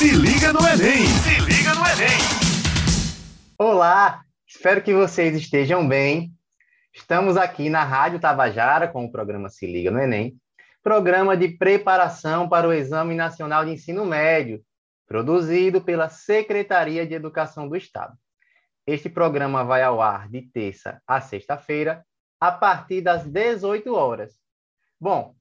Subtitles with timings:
[0.00, 1.04] Se liga no Enem!
[1.04, 2.18] Se liga no Enem!
[3.58, 6.32] Olá, espero que vocês estejam bem.
[6.90, 10.40] Estamos aqui na Rádio Tabajara com o programa Se Liga no Enem,
[10.82, 14.64] programa de preparação para o Exame Nacional de Ensino Médio,
[15.06, 18.16] produzido pela Secretaria de Educação do Estado.
[18.86, 22.06] Este programa vai ao ar de terça a sexta-feira,
[22.40, 24.32] a partir das 18 horas.
[24.98, 25.34] Bom,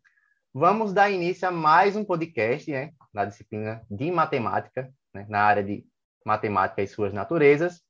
[0.53, 5.63] vamos dar início a mais um podcast, né, na disciplina de matemática, né, na área
[5.63, 5.85] de
[6.25, 7.81] matemática e suas naturezas.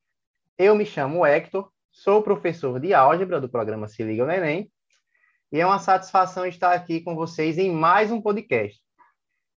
[0.57, 4.71] Eu me chamo Hector, sou professor de álgebra do programa Se Liga no Enem,
[5.51, 8.79] e é uma satisfação estar aqui com vocês em mais um podcast.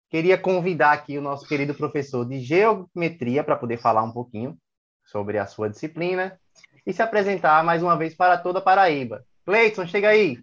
[0.08, 4.56] Queria convidar aqui o nosso querido professor de geometria para poder falar um pouquinho
[5.04, 6.38] sobre a sua disciplina
[6.86, 9.24] e se apresentar mais uma vez para toda Paraíba.
[9.44, 10.38] Cleiton, chega aí.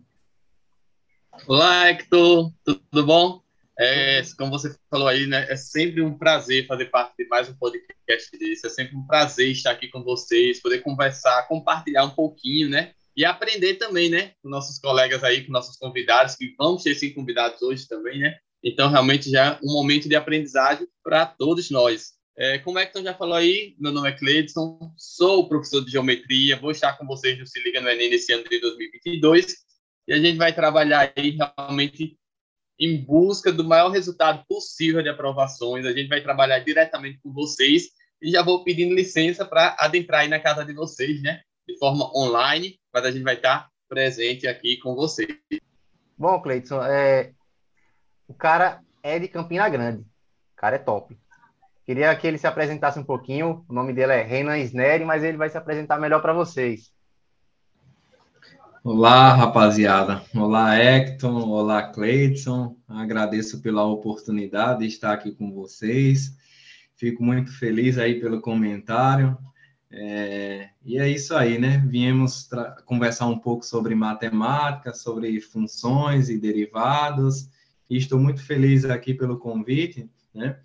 [1.48, 3.47] Olá, Hector, tudo bom?
[3.80, 7.54] É, como você falou aí, né, é sempre um prazer fazer parte de mais um
[7.54, 12.70] podcast desse, é sempre um prazer estar aqui com vocês, poder conversar, compartilhar um pouquinho,
[12.70, 16.96] né, e aprender também, né, com nossos colegas aí, com nossos convidados, que vamos ter
[16.96, 21.70] sim convidados hoje também, né, então realmente já é um momento de aprendizagem para todos
[21.70, 22.18] nós.
[22.35, 26.59] É, como é que já falou aí, meu nome é Cleidson, sou professor de geometria,
[26.59, 29.55] vou estar com vocês no Se Liga no Enem nesse ano de 2022
[30.07, 32.15] e a gente vai trabalhar aí realmente
[32.80, 35.86] em busca do maior resultado possível de aprovações.
[35.86, 37.90] A gente vai trabalhar diretamente com vocês
[38.22, 41.42] e já vou pedindo licença para adentrar aí na casa de vocês, né?
[41.68, 45.28] De forma online, mas a gente vai estar presente aqui com vocês.
[46.18, 47.34] Bom, Cleiton, é...
[48.28, 50.02] o cara é de Campina Grande.
[50.02, 51.18] O cara é top.
[51.86, 53.66] Queria que ele se apresentasse um pouquinho.
[53.70, 56.92] O nome dele é Renan Sneri, mas ele vai se apresentar melhor para vocês.
[58.90, 60.24] Olá, rapaziada.
[60.34, 61.49] Olá, Hector.
[61.49, 62.77] Olá, Cleiton.
[62.88, 66.38] Agradeço pela oportunidade de estar aqui com vocês.
[66.96, 69.38] Fico muito feliz aí pelo comentário.
[69.91, 70.69] É...
[70.85, 71.84] e é isso aí, né?
[71.85, 72.47] Viemos
[72.85, 77.50] conversar um pouco sobre matemática, sobre funções e derivados.
[77.90, 80.59] E estou muito feliz aqui pelo convite, né?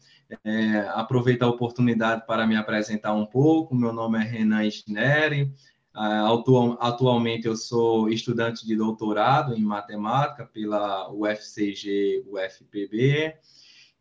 [0.45, 3.75] É, aproveitar a oportunidade para me apresentar um pouco.
[3.75, 5.53] Meu nome é Renan Schneri.
[5.95, 13.37] Atual, atualmente eu sou estudante de doutorado em matemática pela UFCG UFPB.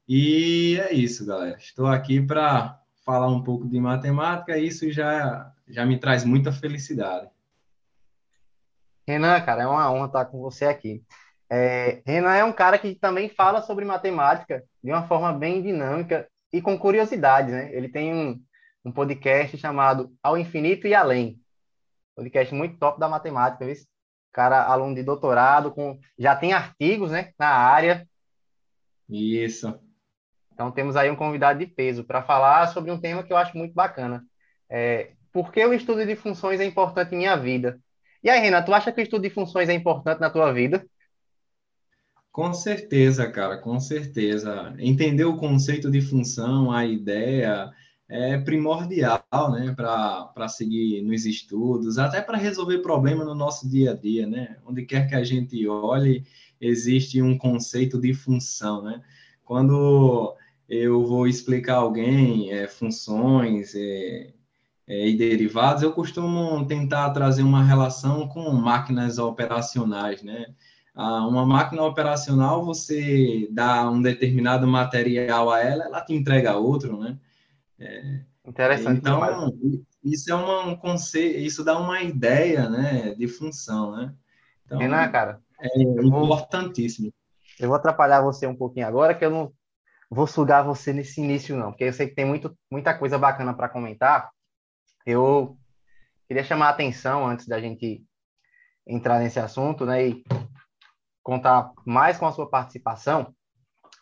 [0.07, 1.57] E é isso, galera.
[1.57, 6.51] Estou aqui para falar um pouco de matemática e isso já, já me traz muita
[6.51, 7.29] felicidade.
[9.05, 11.03] Renan, cara, é uma honra estar com você aqui.
[11.49, 16.25] É, Renan é um cara que também fala sobre matemática de uma forma bem dinâmica
[16.53, 17.69] e com curiosidade, né?
[17.73, 18.41] Ele tem um,
[18.85, 21.40] um podcast chamado Ao Infinito e Além.
[22.15, 23.75] Podcast muito top da matemática, viu?
[24.31, 28.07] Cara, aluno de doutorado, com já tem artigos, né, na área.
[29.09, 29.77] Isso.
[30.53, 33.57] Então temos aí um convidado de peso para falar sobre um tema que eu acho
[33.57, 34.23] muito bacana.
[34.69, 37.79] É, por que o estudo de funções é importante em minha vida?
[38.23, 40.85] E aí, Renan, tu acha que o estudo de funções é importante na tua vida?
[42.31, 44.73] Com certeza, cara, com certeza.
[44.77, 47.69] Entender o conceito de função, a ideia,
[48.11, 49.23] é primordial,
[49.53, 54.57] né, para seguir nos estudos, até para resolver problemas no nosso dia a dia, né?
[54.65, 56.25] Onde quer que a gente olhe,
[56.59, 59.01] existe um conceito de função, né?
[59.45, 60.35] Quando
[60.67, 64.33] eu vou explicar a alguém é, funções é,
[64.87, 70.47] é, e derivados, eu costumo tentar trazer uma relação com máquinas operacionais, né?
[70.93, 77.17] uma máquina operacional, você dá um determinado material a ela, ela te entrega outro, né?
[77.81, 78.99] É, Interessante.
[78.99, 79.53] Então, demais.
[80.03, 84.13] isso é uma, um conceito, isso dá uma ideia, né, de função, né?
[84.65, 87.13] Então, Renan, cara, é importantíssimo.
[87.59, 89.53] Eu vou atrapalhar você um pouquinho agora, que eu não
[90.09, 93.53] vou sugar você nesse início, não, porque eu sei que tem muito, muita coisa bacana
[93.53, 94.31] para comentar.
[95.05, 95.57] Eu
[96.27, 98.03] queria chamar a atenção antes da gente
[98.87, 100.23] entrar nesse assunto, né, e
[101.21, 103.35] contar mais com a sua participação,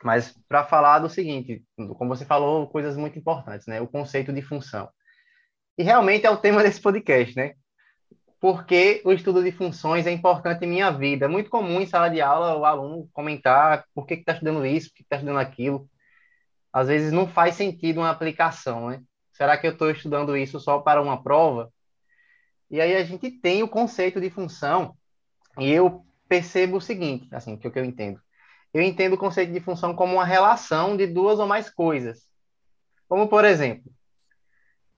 [0.04, 1.64] mas para falar do seguinte,
[1.98, 3.82] como você falou, coisas muito importantes, né?
[3.82, 4.90] O conceito de função.
[5.78, 7.54] E realmente é o tema desse podcast, né?
[8.40, 11.26] Porque o estudo de funções é importante em minha vida.
[11.26, 14.90] É muito comum em sala de aula o aluno comentar por que está estudando isso,
[14.90, 15.90] por que está estudando aquilo.
[16.72, 19.02] Às vezes não faz sentido uma aplicação, né?
[19.34, 21.72] Será que eu estou estudando isso só para uma prova?
[22.70, 24.96] E aí a gente tem o conceito de função,
[25.58, 28.22] e eu percebo o seguinte, assim, que é o que eu entendo.
[28.74, 32.24] Eu entendo o conceito de função como uma relação de duas ou mais coisas.
[33.08, 33.92] Como, por exemplo,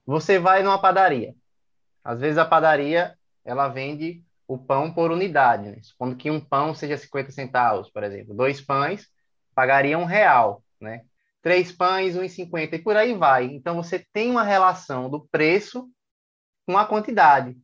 [0.04, 1.34] você vai numa padaria.
[2.04, 5.78] Às vezes a padaria, ela vende o pão por unidade, né?
[5.82, 8.34] Supondo que um pão seja 50 centavos, por exemplo.
[8.34, 9.08] Dois pães
[9.54, 11.04] pagariam um real, né?
[11.42, 13.46] três pães, 1,50 e por aí vai.
[13.46, 15.90] Então, você tem uma relação do preço
[16.64, 17.58] com a quantidade.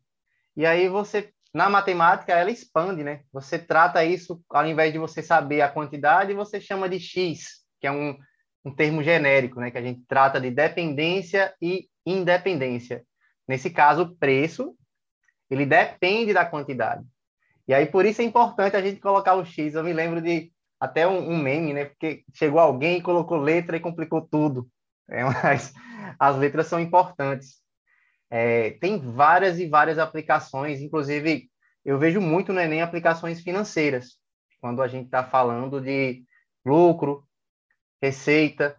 [0.56, 3.22] E aí você, na matemática, ela expande, né?
[3.32, 7.86] Você trata isso, ao invés de você saber a quantidade, você chama de X, que
[7.86, 8.16] é um,
[8.64, 9.70] um termo genérico, né?
[9.70, 13.04] Que a gente trata de dependência e independência.
[13.46, 14.74] Nesse caso, o preço,
[15.50, 17.04] ele depende da quantidade.
[17.66, 19.74] E aí, por isso é importante a gente colocar o X.
[19.74, 21.86] Eu me lembro de até um, um meme, né?
[21.86, 24.68] Porque chegou alguém colocou letra e complicou tudo.
[25.08, 25.72] É, mas
[26.18, 27.62] as letras são importantes.
[28.30, 31.50] É, tem várias e várias aplicações, inclusive
[31.84, 34.18] eu vejo muito no Enem aplicações financeiras,
[34.60, 36.24] quando a gente está falando de
[36.64, 37.26] lucro,
[38.02, 38.76] receita,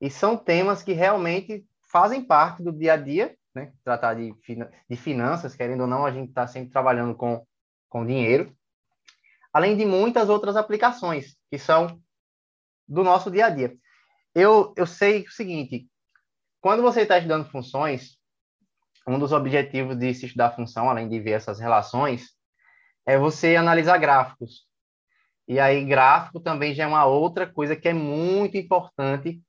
[0.00, 3.72] e são temas que realmente fazem parte do dia a dia, né?
[3.84, 4.34] Tratar de,
[4.90, 7.46] de finanças, querendo ou não, a gente está sempre trabalhando com,
[7.88, 8.52] com dinheiro,
[9.52, 12.00] além de muitas outras aplicações que são
[12.88, 13.76] do nosso dia a dia.
[14.34, 15.86] Eu, eu sei o seguinte,
[16.60, 18.18] quando você está estudando funções,
[19.06, 22.30] um dos objetivos de se estudar função, além de ver essas relações,
[23.06, 24.66] é você analisar gráficos.
[25.48, 29.42] E aí, gráfico também já é uma outra coisa que é muito importante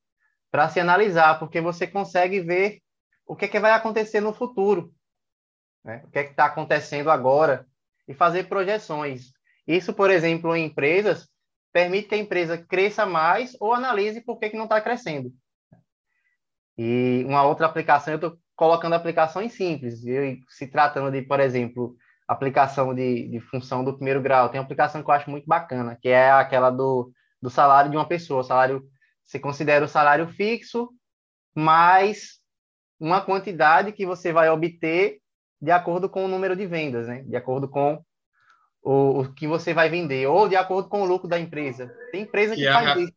[0.52, 2.80] para se analisar, porque você consegue ver
[3.26, 4.94] o que, é que vai acontecer no futuro,
[5.84, 6.04] né?
[6.06, 7.66] o que é está acontecendo agora,
[8.08, 9.32] e fazer projeções.
[9.68, 11.30] Isso, por exemplo, em empresas,
[11.72, 15.34] permite que a empresa cresça mais ou analise por que, que não está crescendo.
[16.78, 21.96] E uma outra aplicação, eu estou colocando aplicações simples, e se tratando de, por exemplo,
[22.28, 25.98] aplicação de, de função do primeiro grau, tem uma aplicação que eu acho muito bacana,
[26.02, 27.12] que é aquela do,
[27.42, 28.42] do salário de uma pessoa.
[28.42, 28.84] O salário,
[29.24, 30.90] você considera o salário fixo,
[31.56, 32.40] mais
[33.00, 35.20] uma quantidade que você vai obter
[35.62, 37.24] de acordo com o número de vendas, né?
[37.24, 38.04] De acordo com
[38.82, 41.94] o, o que você vai vender, ou de acordo com o lucro da empresa.
[42.12, 43.14] Tem empresa que, que faz a, isso.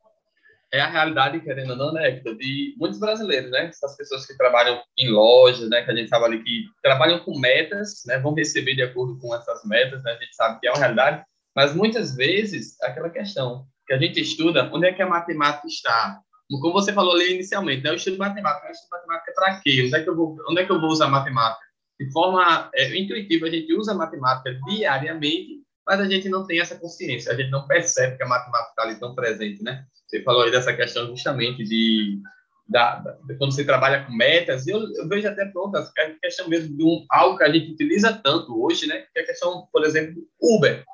[0.73, 3.67] É a realidade, querendo ou não, né, de muitos brasileiros, né?
[3.67, 5.83] Essas pessoas que trabalham em lojas, né?
[5.83, 8.19] Que a gente sabe ali que trabalham com metas, né?
[8.19, 10.13] Vão receber de acordo com essas metas, né?
[10.13, 11.25] A gente sabe que é uma realidade,
[11.55, 16.21] mas muitas vezes aquela questão que a gente estuda, onde é que a matemática está?
[16.49, 17.91] Como você falou ali inicialmente, né?
[17.91, 19.85] Eu estudo matemática, eu estudo matemática para quê?
[19.87, 21.67] Onde é que eu vou, onde é que eu vou usar matemática?
[21.99, 26.77] de forma é, intuitiva, a gente usa matemática diariamente, mas a gente não tem essa
[26.77, 29.85] consciência, a gente não percebe que a matemática está ali tão presente, né?
[30.07, 32.21] Você falou aí dessa questão justamente de,
[32.69, 32.97] da,
[33.27, 35.85] de quando você trabalha com metas, eu, eu vejo até pronto, a
[36.21, 39.05] questão mesmo de um, algo que a gente utiliza tanto hoje, né?
[39.13, 40.85] Que é a questão, por exemplo, Uber.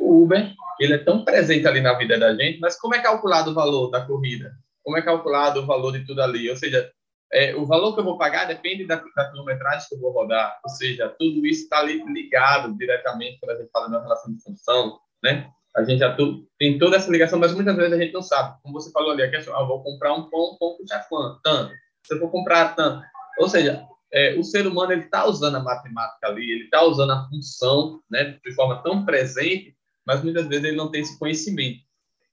[0.00, 3.50] O Uber, ele é tão presente ali na vida da gente, mas como é calculado
[3.50, 4.52] o valor da corrida?
[4.82, 6.48] Como é calculado o valor de tudo ali?
[6.48, 6.90] Ou seja,
[7.32, 10.58] é, o valor que eu vou pagar depende da, da, quilometragem que eu vou rodar,
[10.64, 15.50] ou seja, tudo isso está ligado diretamente quando a na relação de função, né?
[15.76, 16.16] A gente já
[16.58, 18.56] tem toda essa ligação, mas muitas vezes a gente não sabe.
[18.62, 21.38] Como você falou ali, a questão, ah, vou comprar um pão, um pão?
[21.44, 21.72] Tanto.
[22.04, 23.04] Se eu for comprar tanto.
[23.38, 27.12] Ou seja, é, o ser humano ele está usando a matemática ali, ele está usando
[27.12, 29.76] a função, né, de forma tão presente,
[30.06, 31.80] mas muitas vezes ele não tem esse conhecimento.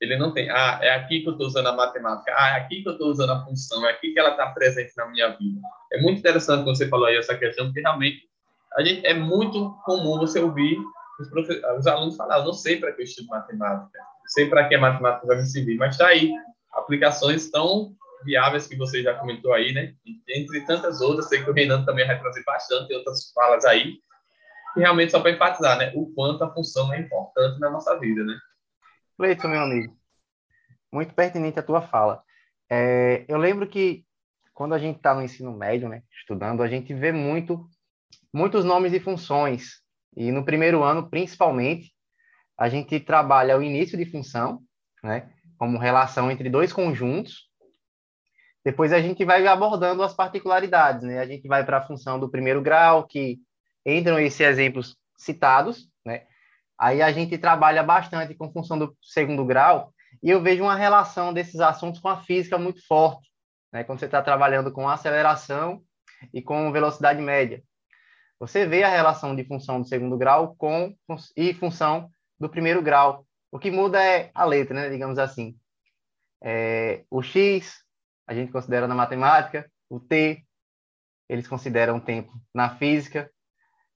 [0.02, 2.82] Ele não tem, ah, é aqui que eu estou usando a matemática, ah, é aqui
[2.82, 5.60] que eu estou usando a função, é aqui que ela está presente na minha vida.
[5.94, 8.28] É muito interessante quando você falou aí essa questão, porque realmente
[8.76, 10.78] a gente, é muito comum você ouvir
[11.20, 11.30] os,
[11.80, 14.76] os alunos falar, eu não sei para que eu estudo matemática, não sei para que
[14.76, 16.34] a matemática vai me servir, mas está aí,
[16.74, 17.96] aplicações tão
[18.26, 19.94] viáveis que você já comentou aí, né?
[20.28, 23.94] Entre tantas outras, sei que o Renan também vai trazer bastante outras falas aí,
[24.76, 25.94] e realmente só para enfatizar, né?
[25.96, 28.38] O quanto a função é importante na nossa vida, né?
[29.18, 29.98] Cleiton, meu amigo,
[30.92, 32.22] muito pertinente a tua fala.
[32.70, 34.06] É, eu lembro que
[34.54, 37.68] quando a gente está no ensino médio, né, estudando, a gente vê muito,
[38.34, 39.82] muitos nomes e funções.
[40.16, 41.94] E no primeiro ano, principalmente,
[42.58, 44.62] a gente trabalha o início de função,
[45.04, 47.50] né, como relação entre dois conjuntos.
[48.64, 51.20] Depois a gente vai abordando as particularidades, né?
[51.20, 53.38] A gente vai para a função do primeiro grau, que
[53.86, 55.88] entram esses exemplos citados?
[56.78, 61.34] Aí a gente trabalha bastante com função do segundo grau e eu vejo uma relação
[61.34, 63.30] desses assuntos com a física muito forte,
[63.72, 63.84] né?
[63.84, 65.82] Quando você está trabalhando com aceleração
[66.34, 67.64] e com velocidade média,
[68.40, 70.94] você vê a relação de função do segundo grau com
[71.38, 73.26] e função do primeiro grau.
[73.52, 74.90] O que muda é a letra, né?
[74.90, 75.56] Digamos assim.
[76.44, 77.86] É, o x
[78.28, 80.44] a gente considera na matemática, o t
[81.30, 83.32] eles consideram tempo na física.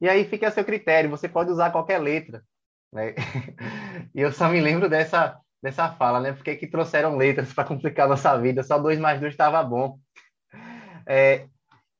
[0.01, 1.09] E aí fica a seu critério.
[1.09, 2.43] Você pode usar qualquer letra.
[2.91, 3.15] Né?
[4.15, 6.33] E eu só me lembro dessa, dessa fala, né?
[6.33, 9.99] Porque que trouxeram letras para complicar nossa vida, só dois mais dois estava bom.
[11.07, 11.47] É,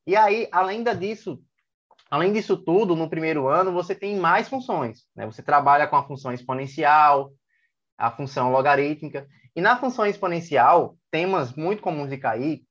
[0.05, 1.39] e aí, além disso,
[2.09, 5.05] além disso tudo, no primeiro ano, você tem mais funções.
[5.15, 5.25] Né?
[5.25, 7.31] Você trabalha com a função exponencial,
[7.97, 9.27] a função logarítmica.
[9.55, 12.63] E na função exponencial, temas muito comuns de cair,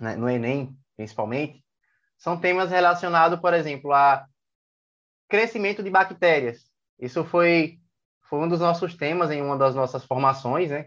[0.00, 1.64] né, no Enem, principalmente,
[2.16, 4.26] são temas relacionados, por exemplo, a
[5.28, 6.73] crescimento de bactérias.
[7.04, 7.78] Isso foi,
[8.22, 10.86] foi um dos nossos temas em uma das nossas formações, né,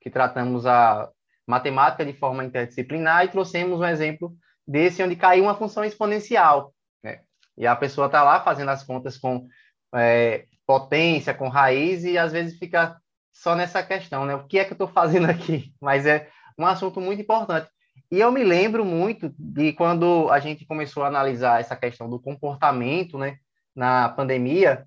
[0.00, 1.10] que tratamos a
[1.46, 4.32] matemática de forma interdisciplinar e trouxemos um exemplo
[4.66, 6.72] desse onde caiu uma função exponencial.
[7.02, 7.20] Né?
[7.56, 9.48] E a pessoa está lá fazendo as contas com
[9.94, 12.96] é, potência, com raiz, e às vezes fica
[13.32, 14.34] só nessa questão, né?
[14.34, 15.72] O que é que eu estou fazendo aqui?
[15.80, 17.68] Mas é um assunto muito importante.
[18.10, 22.20] E eu me lembro muito de quando a gente começou a analisar essa questão do
[22.20, 23.36] comportamento, né,
[23.74, 24.86] na pandemia,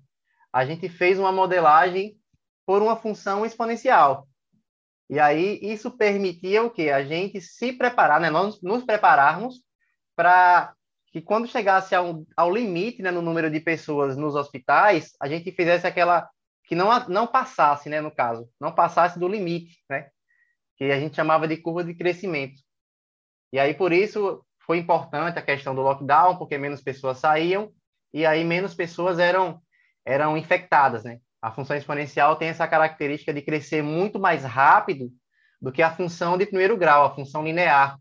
[0.52, 2.16] a gente fez uma modelagem
[2.66, 4.28] por uma função exponencial.
[5.08, 6.90] E aí isso permitia o quê?
[6.90, 9.60] A gente se preparar, né, nós nos prepararmos
[10.14, 10.72] para
[11.08, 15.50] que quando chegasse ao, ao limite, né, no número de pessoas nos hospitais, a gente
[15.50, 16.30] fizesse aquela
[16.64, 20.10] que não não passasse, né, no caso, não passasse do limite, né,
[20.76, 22.62] que a gente chamava de curva de crescimento.
[23.52, 27.72] E aí por isso foi importante a questão do lockdown, porque menos pessoas saíam
[28.14, 29.60] e aí menos pessoas eram
[30.10, 31.18] eram infectadas, né?
[31.40, 35.10] A função exponencial tem essa característica de crescer muito mais rápido
[35.60, 37.98] do que a função de primeiro grau, a função linear.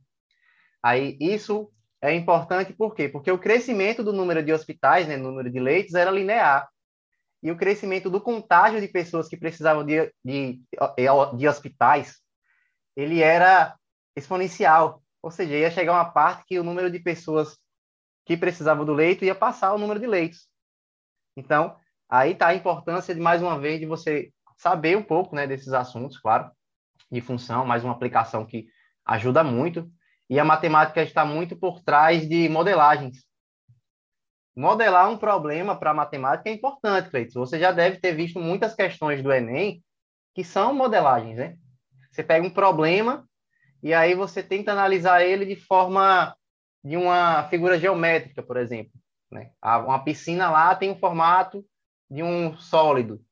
[0.84, 3.08] Aí isso é importante por quê?
[3.08, 6.68] Porque o crescimento do número de hospitais, né, número de leitos, era linear
[7.42, 10.62] e o crescimento do contágio de pessoas que precisavam de, de,
[11.38, 12.20] de hospitais,
[12.96, 13.78] ele era
[14.16, 15.02] exponencial.
[15.22, 17.58] Ou seja, ia chegar uma parte que o número de pessoas
[18.26, 20.48] que precisavam do leito ia passar o número de leitos.
[21.36, 21.79] Então,
[22.10, 25.72] aí está a importância de, mais uma vez, de você saber um pouco né, desses
[25.72, 26.50] assuntos, claro,
[27.12, 28.68] de função, mais uma aplicação que
[29.06, 29.90] ajuda muito.
[30.30, 33.24] E a matemática está muito por trás de modelagens
[34.60, 37.40] modelar um problema para matemática é importante, Cleiton.
[37.40, 39.82] Você já deve ter visto muitas questões do Enem
[40.36, 41.56] que são modelagens, né?
[42.12, 43.26] Você pega um problema
[43.82, 46.36] e aí você tenta analisar ele de forma
[46.84, 48.92] de uma figura geométrica, por exemplo.
[49.32, 49.52] Né?
[49.64, 51.66] Uma piscina lá tem um formato
[52.10, 53.24] de um sólido.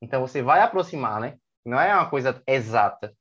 [0.00, 1.38] Então você vai aproximar, né?
[1.64, 3.14] Não é uma coisa exata.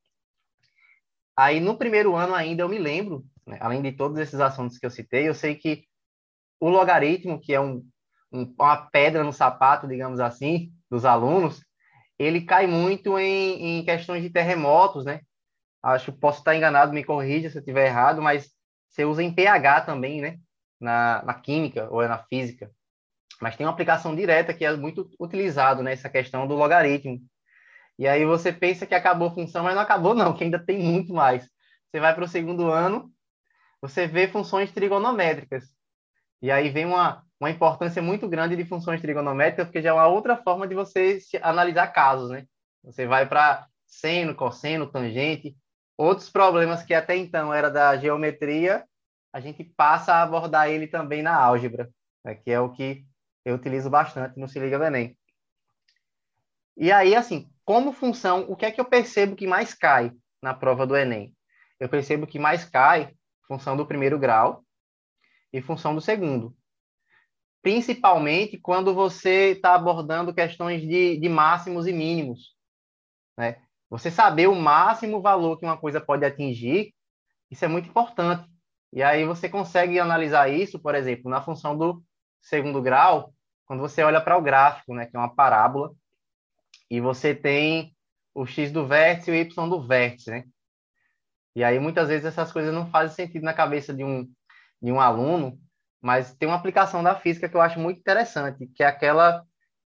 [1.36, 3.58] Aí no primeiro ano ainda eu me lembro, né?
[3.62, 5.86] além de todos esses assuntos que eu citei, eu sei que
[6.60, 7.86] o logaritmo, que é um,
[8.32, 11.64] um, uma pedra no sapato, digamos assim, dos alunos,
[12.18, 15.22] ele cai muito em, em questões de terremotos, né?
[15.84, 18.50] Acho que posso estar enganado, me corrija se eu estiver errado, mas
[18.90, 20.40] você usa em pH também, né?
[20.80, 22.72] Na, na química ou é na física.
[23.42, 27.20] Mas tem uma aplicação direta que é muito utilizado nessa questão do logaritmo.
[28.00, 30.78] E aí você pensa que acabou a função, mas não acabou não, que ainda tem
[30.80, 31.50] muito mais.
[31.90, 33.12] Você vai para o segundo ano,
[33.82, 35.66] você vê funções trigonométricas.
[36.42, 40.08] E aí vem uma, uma importância muito grande de funções trigonométricas, porque já é uma
[40.08, 42.46] outra forma de você analisar casos, né?
[42.84, 45.56] Você vai para seno, cosseno, tangente,
[45.98, 48.86] outros problemas que até então era da geometria,
[49.34, 51.90] a gente passa a abordar ele também na álgebra,
[52.24, 52.36] né?
[52.36, 53.07] que é o que
[53.48, 55.18] eu utilizo bastante no Se Liga do Enem.
[56.76, 60.12] E aí, assim, como função, o que é que eu percebo que mais cai
[60.42, 61.34] na prova do Enem?
[61.80, 63.16] Eu percebo que mais cai
[63.48, 64.66] função do primeiro grau,
[65.54, 66.54] em função do segundo.
[67.62, 72.54] Principalmente quando você está abordando questões de, de máximos e mínimos.
[73.38, 73.62] Né?
[73.90, 76.94] Você saber o máximo valor que uma coisa pode atingir,
[77.50, 78.46] isso é muito importante.
[78.92, 82.04] E aí você consegue analisar isso, por exemplo, na função do
[82.42, 83.34] segundo grau,
[83.68, 85.92] quando você olha para o gráfico, né, que é uma parábola,
[86.90, 87.94] e você tem
[88.34, 90.46] o x do vértice e o y do vértice, né?
[91.56, 94.32] E aí muitas vezes essas coisas não fazem sentido na cabeça de um
[94.82, 95.60] de um aluno,
[96.02, 99.44] mas tem uma aplicação da física que eu acho muito interessante, que é aquela,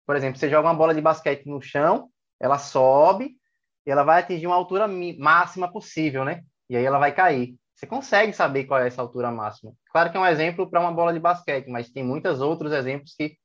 [0.06, 2.09] por exemplo, você joga uma bola de basquete no chão,
[2.40, 3.37] ela sobe
[3.85, 4.87] e ela vai atingir uma altura
[5.18, 6.42] máxima possível, né?
[6.68, 7.56] E aí ela vai cair.
[7.75, 9.73] Você consegue saber qual é essa altura máxima.
[9.90, 13.14] Claro que é um exemplo para uma bola de basquete, mas tem muitos outros exemplos
[13.14, 13.37] que,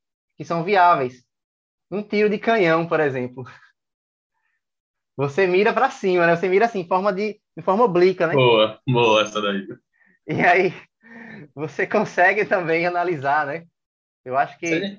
[0.42, 1.24] que são viáveis.
[1.92, 3.46] Um tiro de canhão, por exemplo.
[5.16, 6.36] Você mira para cima, né?
[6.36, 8.34] Você mira assim, em forma de, em forma oblíqua, né?
[8.34, 9.68] Boa, boa essa daí.
[10.28, 10.74] E aí,
[11.54, 13.66] você consegue também analisar, né?
[14.26, 14.98] Eu acho que.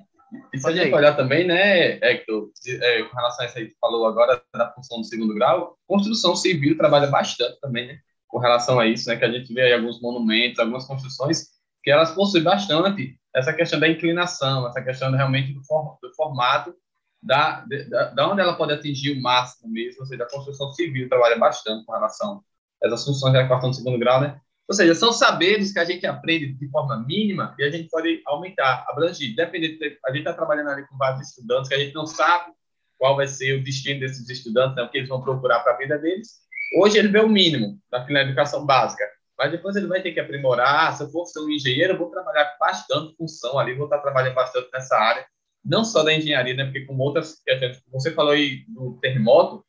[0.53, 3.75] E se a gente olhar também, né, Hector, é, com relação a isso aí que
[3.81, 8.79] falou agora da função do segundo grau, construção civil trabalha bastante também, né, com relação
[8.79, 11.52] a isso, né, que a gente vê aí alguns monumentos, algumas construções,
[11.83, 16.73] que elas possuem bastante essa questão da inclinação, essa questão realmente do, for, do formato,
[17.21, 21.09] da, da, da onde ela pode atingir o máximo mesmo, ou seja, a construção civil
[21.09, 22.43] trabalha bastante com relação
[22.83, 25.85] a essas funções da quarta do segundo grau, né, ou seja, são saberes que a
[25.85, 29.35] gente aprende de forma mínima e a gente pode aumentar, abrangir.
[29.35, 32.53] Dependendo, a gente está trabalhando ali com vários estudantes que a gente não sabe
[32.97, 35.77] qual vai ser o destino desses estudantes, né, o que eles vão procurar para a
[35.77, 36.43] vida deles.
[36.77, 39.03] Hoje ele vê o mínimo na educação básica,
[39.37, 40.95] mas depois ele vai ter que aprimorar.
[40.95, 44.35] Se eu for ser um engenheiro, eu vou trabalhar bastante função ali, vou estar trabalhando
[44.35, 45.25] bastante nessa área,
[45.63, 49.65] não só da engenharia, né, porque com outras questões, você falou aí do terremoto,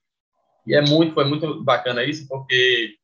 [0.66, 2.94] e é muito, foi muito bacana isso, porque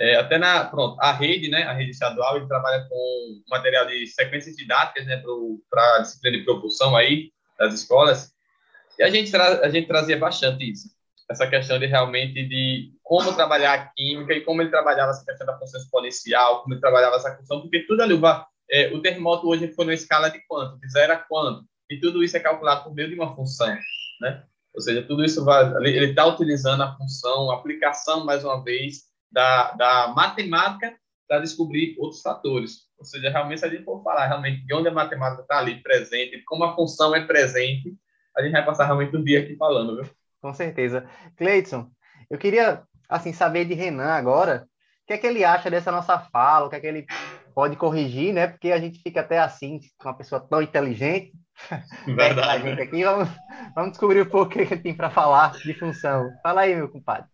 [0.00, 4.06] é, até na, pronto, a rede, né, a rede estadual, ele trabalha com material de
[4.06, 5.22] sequências didáticas, né,
[5.70, 8.32] para a disciplina de propulsão aí, das escolas,
[8.98, 10.88] e a gente, tra a gente trazia bastante isso,
[11.32, 15.46] essa questão de realmente de como trabalhar a química e como ele trabalhava essa questão
[15.46, 18.18] da função exponencial, como ele trabalhava essa função, porque tudo ali,
[18.70, 22.22] é, o terremoto hoje foi numa escala de quanto, de zero a quanto, e tudo
[22.22, 23.76] isso é calculado por meio de uma função,
[24.20, 24.44] né?
[24.74, 29.02] Ou seja, tudo isso vai, ele está utilizando a função, a aplicação, mais uma vez,
[29.30, 30.96] da, da matemática
[31.28, 32.88] para descobrir outros fatores.
[32.98, 35.82] Ou seja, realmente, se a gente for falar realmente de onde a matemática está ali
[35.82, 37.94] presente, como a função é presente,
[38.36, 40.10] a gente vai passar realmente um dia aqui falando, viu?
[40.42, 41.08] Com certeza.
[41.36, 41.88] Cleidson,
[42.28, 44.66] eu queria, assim, saber de Renan agora,
[45.04, 47.06] o que é que ele acha dessa nossa fala, o que é que ele
[47.54, 48.48] pode corrigir, né?
[48.48, 51.32] Porque a gente fica até assim, uma pessoa tão inteligente,
[52.06, 52.64] Verdade.
[52.64, 53.28] gente aqui, vamos,
[53.74, 56.30] vamos descobrir um pouco o que ele tem para falar de função.
[56.42, 57.30] Fala aí, meu compadre.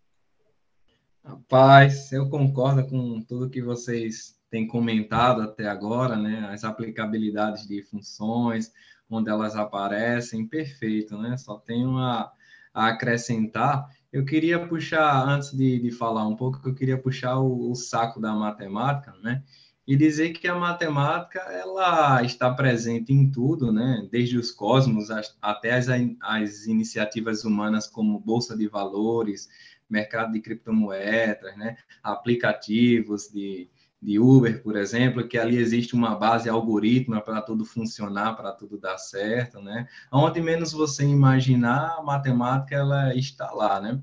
[1.25, 6.49] Rapaz, eu concordo com tudo que vocês têm comentado até agora, né?
[6.51, 8.73] As aplicabilidades de funções,
[9.09, 11.37] onde elas aparecem, perfeito, né?
[11.37, 12.33] Só tenho a,
[12.79, 13.89] a acrescentar.
[14.13, 18.21] Eu queria puxar, antes de, de falar um pouco, eu queria puxar o, o saco
[18.21, 19.43] da matemática, né?
[19.89, 24.07] e dizer que a matemática ela está presente em tudo, né?
[24.13, 25.09] Desde os cosmos
[25.41, 25.87] até as,
[26.21, 29.49] as iniciativas humanas como bolsa de valores,
[29.89, 31.79] mercado de criptomoedas, né?
[32.03, 33.71] Aplicativos de,
[34.01, 38.79] de Uber, por exemplo, que ali existe uma base algoritmo para tudo funcionar, para tudo
[38.79, 39.89] dar certo, né?
[40.13, 44.01] Onde menos você imaginar, a matemática ela está lá, né?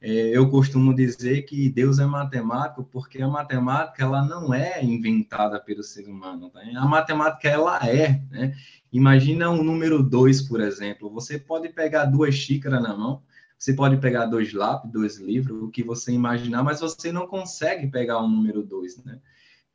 [0.00, 5.58] É, eu costumo dizer que Deus é matemático porque a matemática ela não é inventada
[5.58, 6.50] pelo ser humano.
[6.50, 6.60] Tá?
[6.76, 8.22] A matemática ela é.
[8.30, 8.54] Né?
[8.92, 11.10] Imagina um número 2, por exemplo.
[11.10, 13.22] Você pode pegar duas xícaras na mão,
[13.58, 17.88] você pode pegar dois lápis, dois livros, o que você imaginar, mas você não consegue
[17.88, 19.04] pegar um número 2.
[19.04, 19.18] Né?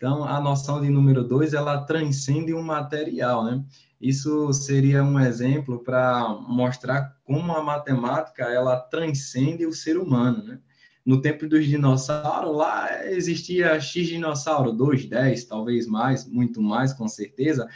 [0.03, 3.45] Então, a noção de número 2 ela transcende o um material.
[3.45, 3.63] Né?
[4.01, 10.59] Isso seria um exemplo para mostrar como a matemática ela transcende o ser humano, né?
[11.05, 17.07] No tempo dos dinossauros, lá existia X dinossauro, 2, 10, talvez mais, muito mais, com
[17.07, 17.67] certeza,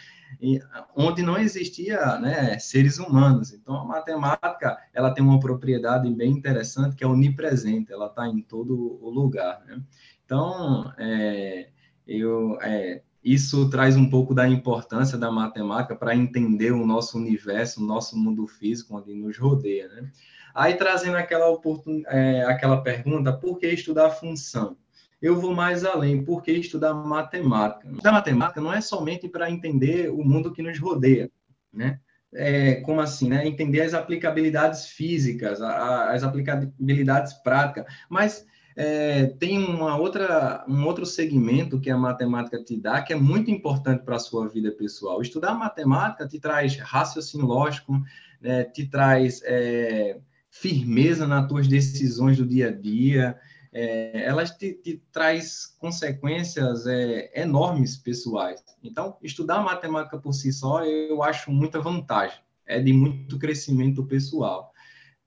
[0.96, 3.54] onde não existia né, seres humanos.
[3.54, 8.42] Então, a matemática ela tem uma propriedade bem interessante, que é onipresente, ela está em
[8.42, 9.62] todo o lugar.
[9.66, 9.82] Né?
[10.26, 11.70] Então, é,
[12.08, 17.84] eu, é, isso traz um pouco da importância da matemática para entender o nosso universo,
[17.84, 20.10] o nosso mundo físico, onde nos rodeia, né?
[20.56, 22.02] Aí trazendo aquela, oportun...
[22.08, 24.78] É, aquela pergunta, por que estudar função?
[25.22, 27.89] Eu vou mais além, por que estudar matemática?
[28.04, 31.30] A matemática não é somente para entender o mundo que nos rodeia,
[31.74, 32.00] né?
[32.34, 33.48] É, como assim, né?
[33.48, 38.46] Entender as aplicabilidades físicas, as aplicabilidades práticas, mas
[38.80, 43.50] é, tem uma outra, um outro segmento que a matemática te dá, que é muito
[43.50, 45.20] importante para a sua vida pessoal.
[45.20, 48.00] Estudar matemática te traz raciocínio lógico,
[48.40, 50.20] né, te traz é,
[50.52, 53.40] firmeza nas tuas decisões do dia a dia,
[53.74, 58.63] é, elas te, te traz consequências é, enormes pessoais.
[58.84, 64.72] Então, estudar matemática por si só, eu acho muita vantagem, é de muito crescimento pessoal.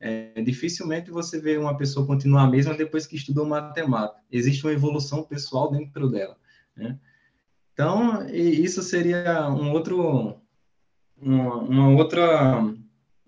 [0.03, 4.19] É, dificilmente você vê uma pessoa continuar a mesma depois que estudou matemática.
[4.33, 6.37] Existe uma evolução pessoal dentro dela.
[6.75, 6.99] Né?
[7.75, 10.41] Então, isso seria um outro,
[11.21, 12.63] uma, uma, outra,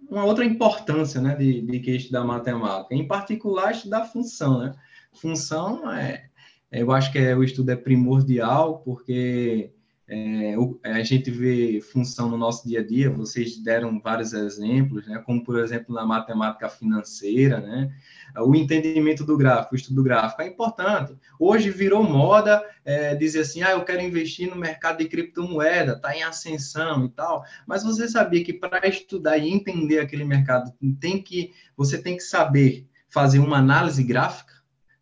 [0.08, 2.94] uma outra importância né, de, de que estudar matemática.
[2.94, 4.58] Em particular, estudar função.
[4.61, 4.74] Né?
[5.12, 6.30] Função, é,
[6.70, 9.72] eu acho que é, o estudo é primordial, porque
[10.14, 15.22] é, a gente vê função no nosso dia a dia, vocês deram vários exemplos, né,
[15.25, 17.90] como, por exemplo, na matemática financeira, né,
[18.37, 21.16] o entendimento do gráfico, o estudo do gráfico é importante.
[21.38, 26.14] Hoje virou moda é, dizer assim, ah, eu quero investir no mercado de criptomoeda, está
[26.14, 31.22] em ascensão e tal, mas você sabia que para estudar e entender aquele mercado, tem
[31.22, 34.53] que, você tem que saber fazer uma análise gráfica,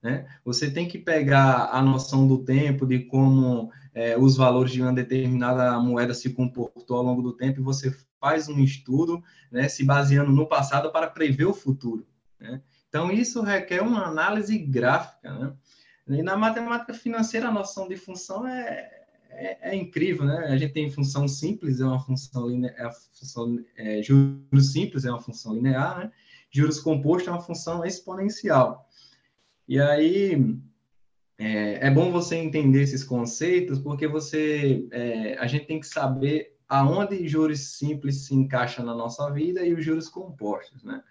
[0.03, 0.27] né?
[0.45, 4.95] Você tem que pegar a noção do tempo, de como é, os valores de uma
[4.95, 9.85] determinada moeda se comportou ao longo do tempo, e você faz um estudo, né, se
[9.85, 12.07] baseando no passado para prever o futuro.
[12.39, 12.63] Né?
[12.89, 15.55] Então, isso requer uma análise gráfica.
[16.07, 16.19] Né?
[16.19, 18.91] E na matemática financeira, a noção de função é,
[19.29, 20.47] é, é, incrível, né?
[20.47, 25.11] A gente tem função simples, é uma função linear, é função, é, juros simples é
[25.11, 26.13] uma função linear, né?
[26.51, 28.89] juros compostos é uma função exponencial.
[29.69, 30.59] E aí
[31.43, 36.55] é, é bom você entender esses conceitos, porque você é, a gente tem que saber
[36.69, 41.03] aonde juros simples se encaixa na nossa vida e os juros compostos, né?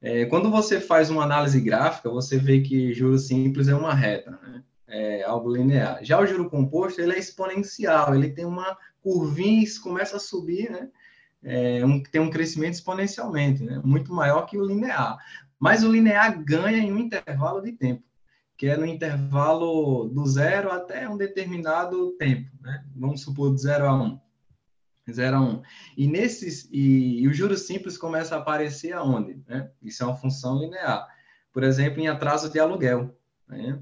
[0.00, 4.30] É, quando você faz uma análise gráfica, você vê que juros simples é uma reta,
[4.30, 4.62] né?
[4.86, 6.02] É algo linear.
[6.02, 10.70] Já o juro composto, ele é exponencial, ele tem uma curvinha e começa a subir,
[10.70, 10.88] né?
[11.42, 13.82] É, um, tem um crescimento exponencialmente, né?
[13.84, 15.18] Muito maior que o linear.
[15.58, 18.02] Mas o linear ganha em um intervalo de tempo,
[18.58, 22.84] que é no intervalo do zero até um determinado tempo, né?
[22.94, 24.20] Vamos supor, do zero a um.
[25.12, 25.62] 0 a 1.
[25.96, 29.40] E nesses e, e, o juros simples começa a aparecer aonde?
[29.46, 29.70] Né?
[29.82, 31.06] Isso é uma função linear.
[31.52, 33.16] Por exemplo, em atraso de aluguel.
[33.46, 33.78] Né?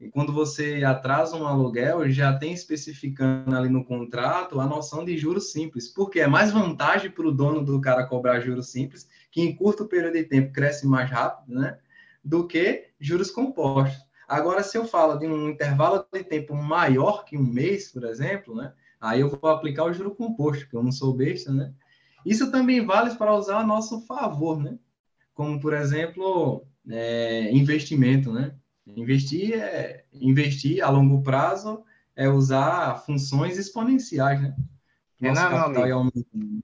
[0.00, 5.16] E quando você atrasa um aluguel, já tem especificando ali no contrato a noção de
[5.18, 9.40] juros simples, porque é mais vantagem para o dono do cara cobrar juros simples, que
[9.40, 11.78] em curto período de tempo cresce mais rápido, né?
[12.22, 14.07] Do que juros compostos.
[14.28, 18.54] Agora, se eu falo de um intervalo de tempo maior que um mês, por exemplo,
[18.54, 18.74] né?
[19.00, 21.72] Aí eu vou aplicar o juro composto, porque eu não sou besta, né?
[22.26, 24.78] Isso também vale para usar a nosso favor, né?
[25.32, 28.54] Como, por exemplo, é, investimento, né?
[28.86, 31.82] Investir, é, investir a longo prazo
[32.14, 34.54] é usar funções exponenciais, né?
[35.18, 36.60] Nosso capital meu amigo.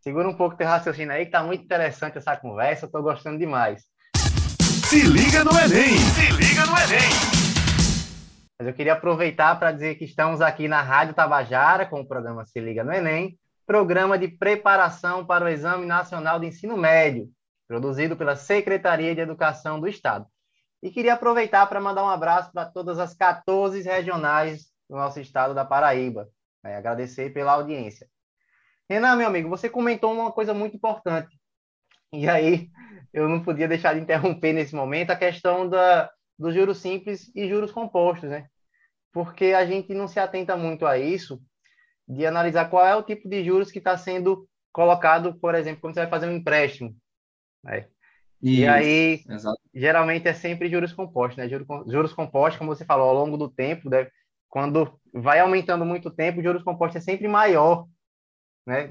[0.00, 3.38] Segura um pouco teu raciocínio aí, que tá muito interessante essa conversa, eu tô gostando
[3.38, 3.84] demais.
[4.88, 5.98] Se liga no Enem!
[5.98, 7.10] Se liga no Enem!
[8.56, 12.44] Mas eu queria aproveitar para dizer que estamos aqui na Rádio Tabajara com o programa
[12.44, 17.28] Se Liga no Enem, programa de preparação para o Exame Nacional de Ensino Médio,
[17.66, 20.24] produzido pela Secretaria de Educação do Estado.
[20.80, 25.52] E queria aproveitar para mandar um abraço para todas as 14 regionais do nosso estado
[25.52, 26.28] da Paraíba.
[26.62, 26.76] Né?
[26.76, 28.06] Agradecer pela audiência.
[28.88, 31.36] Renan, meu amigo, você comentou uma coisa muito importante.
[32.12, 32.70] E aí,
[33.12, 37.48] eu não podia deixar de interromper nesse momento a questão da, dos juros simples e
[37.48, 38.46] juros compostos, né?
[39.12, 41.40] Porque a gente não se atenta muito a isso,
[42.06, 45.94] de analisar qual é o tipo de juros que está sendo colocado, por exemplo, quando
[45.94, 46.94] você vai fazer um empréstimo.
[47.64, 47.86] Né?
[48.42, 49.58] E aí, exato.
[49.74, 51.48] geralmente é sempre juros compostos, né?
[51.48, 54.06] Juros, juros compostos, como você falou, ao longo do tempo, né?
[54.48, 57.86] quando vai aumentando muito o tempo, juros compostos é sempre maior,
[58.66, 58.90] né?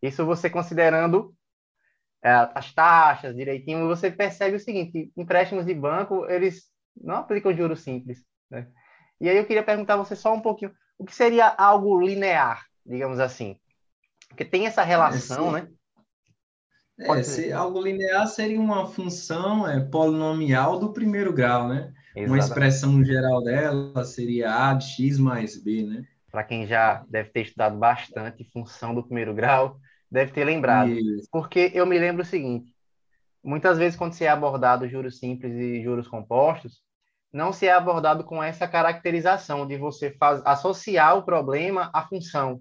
[0.00, 1.34] Isso você considerando
[2.22, 8.24] as taxas direitinho, você percebe o seguinte, empréstimos de banco, eles não aplicam juros simples,
[8.50, 8.68] né?
[9.20, 12.64] E aí eu queria perguntar a você só um pouquinho, o que seria algo linear,
[12.84, 13.56] digamos assim?
[14.28, 15.68] Porque tem essa relação, é, né?
[17.00, 21.92] É, se, algo linear seria uma função é, polinomial do primeiro grau, né?
[22.14, 22.28] Exatamente.
[22.28, 26.04] Uma expressão geral dela seria A de x mais B, né?
[26.30, 29.78] Para quem já deve ter estudado bastante função do primeiro grau,
[30.12, 30.90] deve ter lembrado.
[30.90, 31.26] Isso.
[31.32, 32.70] Porque eu me lembro o seguinte:
[33.42, 36.82] muitas vezes, quando se é abordado juros simples e juros compostos,
[37.32, 42.60] não se é abordado com essa caracterização de você faz, associar o problema à função.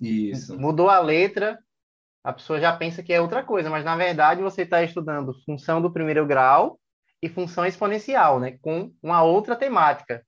[0.00, 0.58] Isso.
[0.58, 1.56] Mudou a letra,
[2.24, 5.80] a pessoa já pensa que é outra coisa, mas na verdade você está estudando função
[5.80, 6.80] do primeiro grau
[7.22, 10.26] e função exponencial, né, com uma outra temática.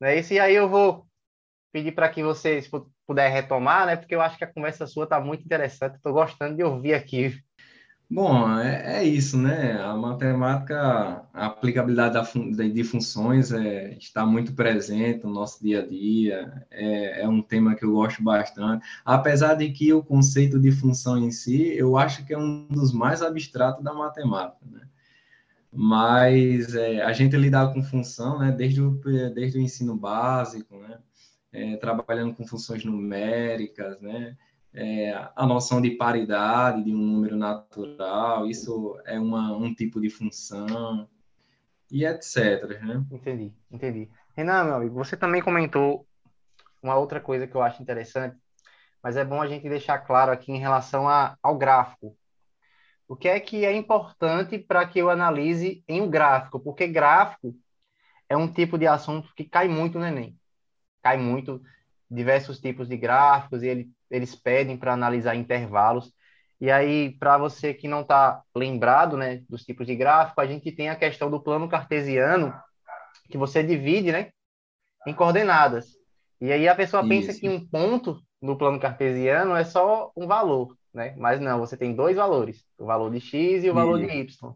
[0.00, 0.18] Né?
[0.18, 1.06] E aí eu vou
[1.72, 2.70] pedir para que vocês
[3.06, 3.96] puder retomar, né?
[3.96, 5.96] Porque eu acho que a conversa sua está muito interessante.
[5.96, 7.42] Estou gostando de ouvir aqui.
[8.14, 9.80] Bom, é, é, isso, né?
[9.80, 15.86] A matemática, a aplicabilidade da, de funções é, está muito presente no nosso dia a
[15.86, 16.66] dia.
[16.70, 18.84] É, é um tema que eu gosto bastante.
[19.02, 22.92] Apesar de que o conceito de função em si, eu acho que é um dos
[22.92, 24.82] mais abstratos da matemática, né?
[25.72, 28.52] Mas é, a gente lidar com função, né?
[28.52, 28.90] Desde o,
[29.34, 30.98] desde o ensino básico, né?
[31.52, 34.36] É, trabalhando com funções numéricas, né?
[34.74, 40.08] É, a noção de paridade de um número natural, isso é uma, um tipo de
[40.08, 41.06] função,
[41.90, 42.80] e etc.
[42.80, 43.04] Né?
[43.12, 44.10] Entendi, entendi.
[44.34, 46.06] Renan, meu amigo, você também comentou
[46.82, 48.34] uma outra coisa que eu acho interessante,
[49.02, 52.16] mas é bom a gente deixar claro aqui em relação a, ao gráfico.
[53.06, 56.58] O que é que é importante para que eu analise em um gráfico?
[56.58, 57.54] Porque gráfico
[58.26, 60.34] é um tipo de assunto que cai muito no Enem
[61.02, 61.60] cai muito
[62.10, 66.12] diversos tipos de gráficos e ele, eles pedem para analisar intervalos.
[66.60, 70.70] E aí, para você que não está lembrado né, dos tipos de gráfico, a gente
[70.70, 72.54] tem a questão do plano cartesiano,
[73.28, 74.30] que você divide né,
[75.06, 75.86] em coordenadas.
[76.40, 77.40] E aí a pessoa pensa Isso.
[77.40, 81.14] que um ponto no plano cartesiano é só um valor, né?
[81.16, 84.54] Mas não, você tem dois valores, o valor de x e o valor de y.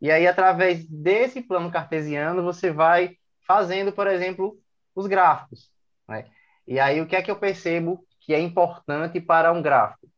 [0.00, 4.58] E aí, através desse plano cartesiano, você vai fazendo, por exemplo,
[4.94, 5.70] os gráficos.
[6.08, 6.26] Né?
[6.66, 10.08] E aí, o que é que eu percebo que é importante para um gráfico?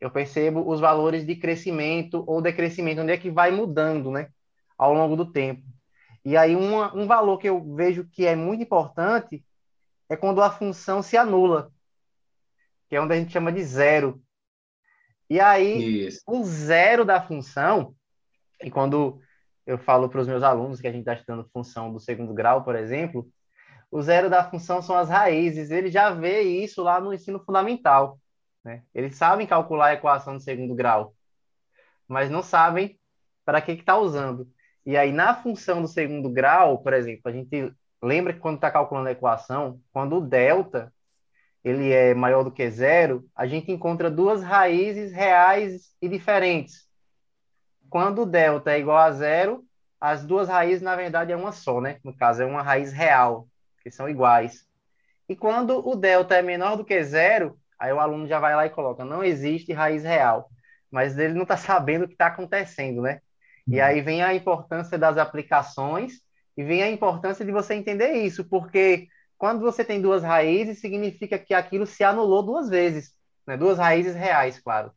[0.00, 4.28] eu percebo os valores de crescimento ou decrescimento, onde é que vai mudando, né,
[4.76, 5.62] ao longo do tempo.
[6.24, 9.44] E aí uma, um valor que eu vejo que é muito importante
[10.08, 11.70] é quando a função se anula,
[12.88, 14.22] que é onde a gente chama de zero.
[15.28, 16.22] E aí Isso.
[16.26, 17.94] o zero da função,
[18.62, 19.20] e quando
[19.66, 22.62] eu falo para os meus alunos que a gente está estudando função do segundo grau,
[22.62, 23.28] por exemplo,
[23.90, 25.70] o zero da função são as raízes.
[25.70, 28.20] Ele já vê isso lá no ensino fundamental.
[28.64, 28.82] Né?
[28.94, 31.14] Eles sabem calcular a equação do segundo grau,
[32.08, 32.98] mas não sabem
[33.44, 34.48] para que está usando.
[34.84, 37.72] E aí, na função do segundo grau, por exemplo, a gente
[38.02, 40.92] lembra que quando está calculando a equação, quando o delta
[41.64, 46.86] ele é maior do que zero, a gente encontra duas raízes reais e diferentes.
[47.90, 49.64] Quando o delta é igual a zero,
[50.00, 51.98] as duas raízes, na verdade, é uma só, né?
[52.04, 53.48] No caso, é uma raiz real,
[53.86, 54.66] que são iguais.
[55.28, 58.66] E quando o delta é menor do que zero, aí o aluno já vai lá
[58.66, 60.50] e coloca, não existe raiz real.
[60.90, 63.20] Mas ele não está sabendo o que está acontecendo, né?
[63.66, 66.20] E aí vem a importância das aplicações
[66.56, 71.38] e vem a importância de você entender isso, porque quando você tem duas raízes, significa
[71.38, 73.12] que aquilo se anulou duas vezes,
[73.46, 73.56] né?
[73.56, 74.90] duas raízes reais, claro.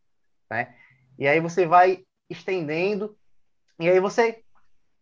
[0.50, 0.74] Né?
[1.18, 3.16] E aí você vai estendendo,
[3.80, 4.44] e aí você,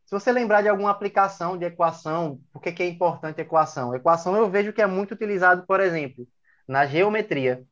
[0.08, 3.94] se você lembrar de alguma aplicação de equação, por que, que é importante equação?
[3.94, 6.26] Equação eu vejo que é muito utilizado, por exemplo,
[6.66, 7.66] na geometria.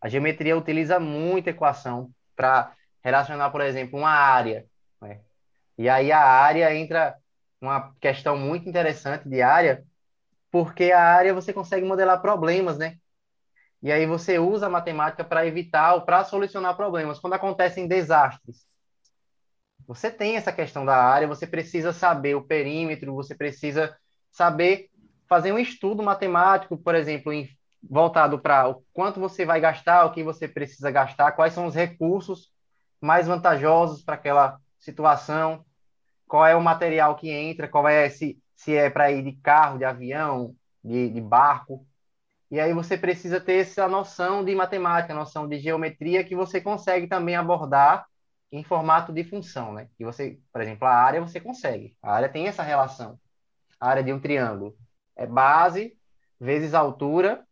[0.00, 4.66] A geometria utiliza muito equação para relacionar, por exemplo, uma área.
[5.02, 5.20] Né?
[5.76, 7.14] E aí a área entra
[7.60, 9.84] uma questão muito interessante de área,
[10.50, 12.96] porque a área você consegue modelar problemas, né?
[13.82, 17.18] E aí você usa a matemática para evitar ou para solucionar problemas.
[17.18, 18.66] Quando acontecem desastres,
[19.94, 23.94] você tem essa questão da área, você precisa saber o perímetro, você precisa
[24.30, 24.88] saber
[25.28, 27.48] fazer um estudo matemático, por exemplo, em,
[27.82, 31.74] voltado para o quanto você vai gastar, o que você precisa gastar, quais são os
[31.74, 32.50] recursos
[33.00, 35.64] mais vantajosos para aquela situação,
[36.26, 39.76] qual é o material que entra, qual é se, se é para ir de carro,
[39.76, 41.86] de avião, de, de barco.
[42.50, 47.06] E aí você precisa ter essa noção de matemática, noção de geometria que você consegue
[47.06, 48.06] também abordar
[48.52, 49.88] em formato de função, né?
[49.98, 51.96] E você, por exemplo, a área você consegue.
[52.02, 53.18] A área tem essa relação.
[53.80, 54.76] A área de um triângulo
[55.16, 55.96] é base
[56.38, 57.46] vezes altura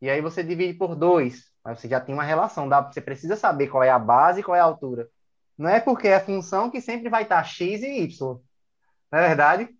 [0.00, 1.52] e aí você divide por dois.
[1.64, 4.42] Mas você já tem uma relação, dá, você precisa saber qual é a base e
[4.42, 5.10] qual é a altura.
[5.58, 8.40] Não é porque é função que sempre vai estar x e y.
[9.10, 9.76] Não é verdade?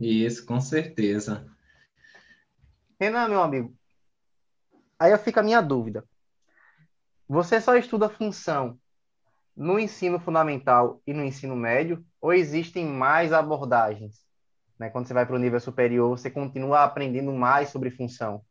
[0.00, 1.46] Isso, com certeza.
[2.98, 3.76] Renan, meu amigo,
[4.98, 6.02] aí fica a minha dúvida.
[7.28, 8.78] Você só estuda função
[9.56, 14.20] no ensino fundamental e no ensino médio, ou existem mais abordagens?
[14.78, 14.90] Né?
[14.90, 18.42] Quando você vai para o nível superior, você continua aprendendo mais sobre função?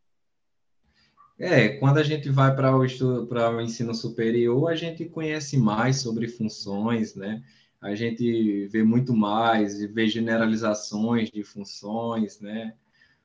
[1.38, 6.28] É, quando a gente vai para o o ensino superior, a gente conhece mais sobre
[6.30, 7.44] funções, né?
[7.82, 12.74] A gente vê muito mais, vê generalizações de funções, né?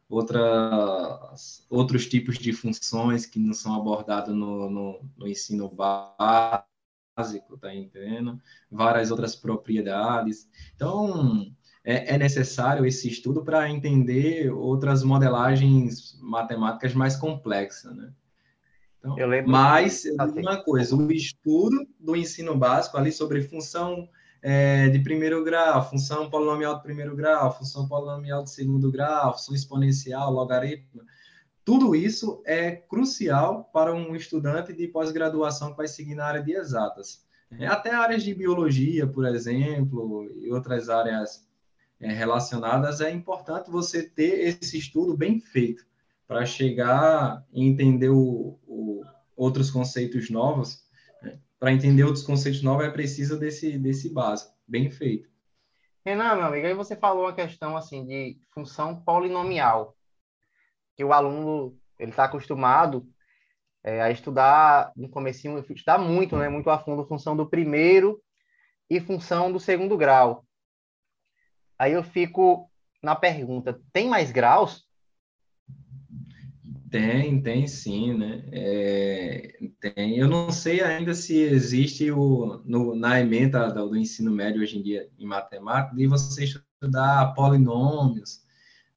[0.09, 6.70] Outras, outros tipos de funções que não são abordados no, no, no ensino básico,
[7.61, 8.41] tá entendendo?
[8.71, 10.49] Várias outras propriedades.
[10.75, 11.51] Então,
[11.85, 18.13] é, é necessário esse estudo para entender outras modelagens matemáticas mais complexas, né?
[18.99, 20.11] Então, eu lembro mas, que...
[20.11, 24.07] uma coisa, o estudo do ensino básico ali sobre função
[24.43, 29.55] é, de primeiro grau, função polinomial de primeiro grau, função polinomial de segundo grau, função
[29.55, 31.03] exponencial, logaritmo,
[31.65, 36.53] tudo isso é crucial para um estudante de pós-graduação que vai seguir na área de
[36.53, 37.25] exatas.
[37.59, 41.49] É, até áreas de biologia, por exemplo, e outras áreas
[42.01, 45.85] é, relacionadas, é importante você ter esse estudo bem feito
[46.27, 49.03] para chegar e entender o, o,
[49.37, 50.85] outros conceitos novos.
[51.21, 51.39] Né?
[51.59, 55.29] Para entender outros conceitos novos, é preciso desse, desse básico, bem feito.
[56.05, 59.97] Renan, meu amigo, aí você falou a questão assim de função polinomial,
[61.01, 63.09] que o aluno ele está acostumado
[63.83, 68.23] é, a estudar no comecinho, estudar muito, né, muito a fundo função do primeiro
[68.91, 70.45] e função do segundo grau.
[71.79, 72.71] Aí eu fico
[73.03, 74.87] na pergunta: tem mais graus?
[76.91, 78.45] Tem, tem sim, né?
[78.53, 80.19] É, tem.
[80.19, 84.77] Eu não sei ainda se existe o, no, na emenda do, do, ensino médio hoje
[84.77, 88.45] em dia em matemática de você estudar polinômios,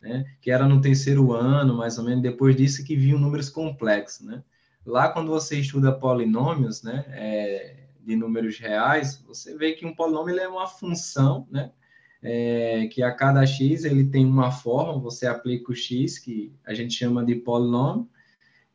[0.04, 0.26] né?
[0.40, 4.44] Que era no terceiro ano, mais ou menos, depois disso que vinham números complexos, né?
[4.86, 7.06] Lá quando você estuda polinômios, né?
[7.08, 11.72] É, de números reais, você vê que um polinômio é uma função, né?
[12.24, 16.74] é, que a cada x ele tem uma forma, você aplica o x, que a
[16.74, 18.08] gente chama de polinômio,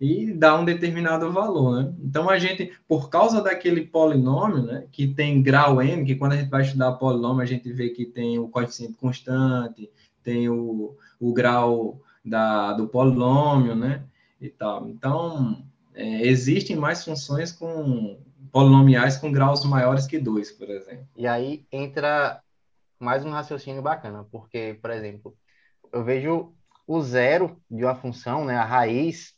[0.01, 1.95] e dá um determinado valor, né?
[1.99, 6.37] Então a gente, por causa daquele polinômio, né, que tem grau n, que quando a
[6.37, 9.91] gente vai estudar polinômio a gente vê que tem o coeficiente constante,
[10.23, 14.05] tem o, o grau da, do polinômio, né,
[14.41, 14.89] e tal.
[14.89, 18.21] Então é, existem mais funções com
[18.53, 21.07] polinomiais com graus maiores que dois, por exemplo.
[21.17, 22.41] E aí entra
[22.99, 25.37] mais um raciocínio bacana, porque, por exemplo,
[25.93, 26.55] eu vejo
[26.87, 29.35] o zero de uma função, né, a raiz,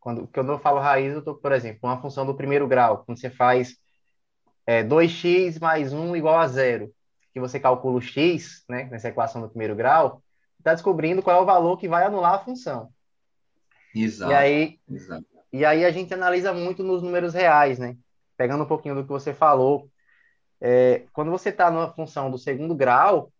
[0.00, 3.18] quando, quando eu falo raiz, eu estou, por exemplo, uma função do primeiro grau, quando
[3.18, 3.76] você faz
[4.66, 6.92] é, 2x mais 1 igual a zero,
[7.34, 10.22] que você calcula o x, né, nessa equação do primeiro grau,
[10.56, 12.90] está descobrindo qual é o valor que vai anular a função.
[13.92, 14.30] Exato.
[14.30, 15.26] E aí, exato.
[15.52, 17.96] E aí a gente analisa muito nos números reais, né?
[18.36, 19.90] Pegando um pouquinho do que você falou,
[20.60, 23.32] é, quando você está numa função do segundo grau,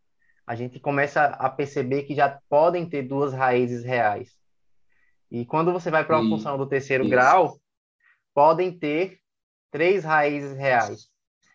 [0.45, 4.37] a gente começa a perceber que já podem ter duas raízes reais.
[5.31, 7.11] E quando você vai para uma e, função do terceiro isso.
[7.11, 7.59] grau,
[8.35, 9.21] podem ter
[9.71, 11.09] três raízes reais.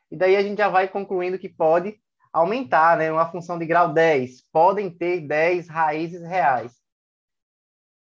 [0.10, 2.00] E daí a gente já vai concluindo que pode
[2.32, 3.12] aumentar, né?
[3.12, 6.74] Uma função de grau 10, podem ter 10 raízes reais.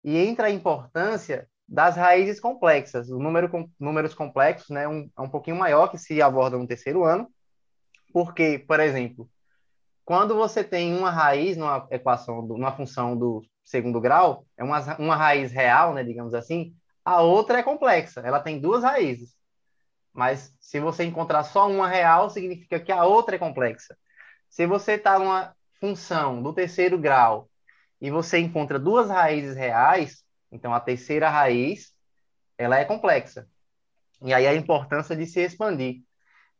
[0.05, 3.11] E entra a importância das raízes complexas.
[3.11, 6.67] O número com números complexos né, um, é um pouquinho maior que se aborda no
[6.67, 7.29] terceiro ano,
[8.13, 9.29] porque, por exemplo,
[10.05, 14.97] quando você tem uma raiz numa equação, do, numa função do segundo grau, é uma,
[14.99, 19.35] uma raiz real, né, digamos assim, a outra é complexa, ela tem duas raízes.
[20.13, 23.97] Mas se você encontrar só uma real, significa que a outra é complexa.
[24.53, 27.49] Se você está numa função do terceiro grau
[27.99, 31.95] e você encontra duas raízes reais, então, a terceira raiz,
[32.59, 33.49] ela é complexa.
[34.21, 36.03] E aí a importância de se expandir.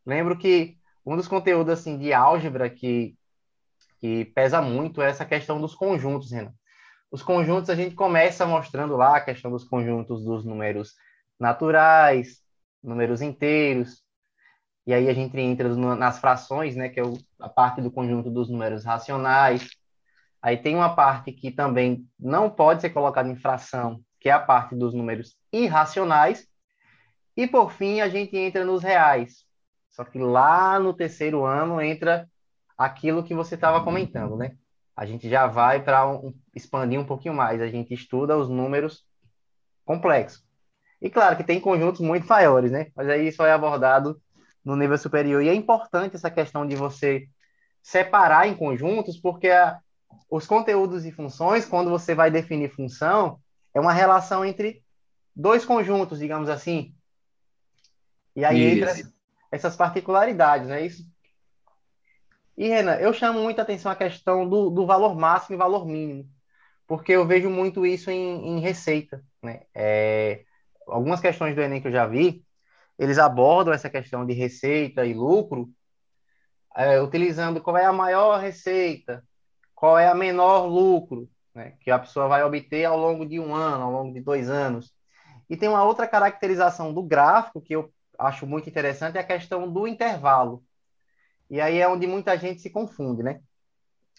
[0.03, 0.75] Lembro que
[1.05, 3.15] um dos conteúdos assim de álgebra que,
[3.99, 6.51] que pesa muito é essa questão dos conjuntos, Renan.
[7.11, 10.95] Os conjuntos a gente começa mostrando lá a questão dos conjuntos dos números
[11.39, 12.41] naturais,
[12.81, 14.02] números inteiros,
[14.85, 17.03] e aí a gente entra nas frações, né, que é
[17.39, 19.69] a parte do conjunto dos números racionais,
[20.43, 24.39] Aí tem uma parte que também não pode ser colocada em fração, que é a
[24.39, 26.45] parte dos números irracionais.
[27.37, 29.45] E por fim, a gente entra nos reais.
[29.89, 32.29] Só que lá no terceiro ano entra
[32.77, 34.57] aquilo que você estava comentando, né?
[34.97, 37.61] A gente já vai para um, expandir um pouquinho mais.
[37.61, 39.05] A gente estuda os números
[39.85, 40.43] complexos.
[41.01, 42.87] E claro que tem conjuntos muito maiores, né?
[42.93, 44.21] Mas aí isso é abordado
[44.63, 45.41] no nível superior.
[45.41, 47.27] E é importante essa questão de você
[47.81, 49.79] separar em conjuntos, porque a,
[50.29, 53.39] os conteúdos e funções, quando você vai definir função,
[53.73, 54.81] é uma relação entre
[55.35, 56.93] dois conjuntos, digamos assim.
[58.35, 58.89] E aí isso.
[58.89, 59.11] entra
[59.51, 61.05] essas particularidades, não é isso?
[62.57, 66.29] E, Renan, eu chamo muita atenção a questão do, do valor máximo e valor mínimo,
[66.87, 69.23] porque eu vejo muito isso em, em receita.
[69.41, 69.61] Né?
[69.73, 70.43] É,
[70.87, 72.43] algumas questões do Enem que eu já vi,
[73.03, 75.69] eles abordam essa questão de receita e lucro,
[76.75, 79.23] é, utilizando qual é a maior receita,
[79.75, 83.53] qual é a menor lucro né, que a pessoa vai obter ao longo de um
[83.53, 84.93] ano, ao longo de dois anos.
[85.49, 89.71] E tem uma outra caracterização do gráfico que eu acho muito interessante, é a questão
[89.71, 90.63] do intervalo.
[91.49, 93.41] E aí é onde muita gente se confunde, né?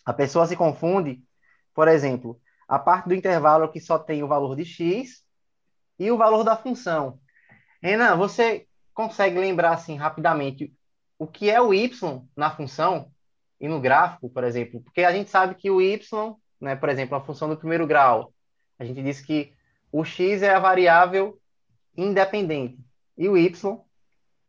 [0.04, 1.22] A pessoa se confunde,
[1.74, 5.24] por exemplo, a parte do intervalo que só tem o valor de x
[5.98, 7.18] e o valor da função.
[7.82, 10.72] Renan, você consegue lembrar assim rapidamente
[11.18, 11.90] o que é o y
[12.36, 13.12] na função?
[13.64, 15.98] e no gráfico, por exemplo, porque a gente sabe que o y,
[16.60, 18.32] né, por exemplo, a função do primeiro grau,
[18.78, 19.54] a gente diz que
[19.90, 21.40] o x é a variável
[21.96, 22.78] independente
[23.16, 23.80] e o y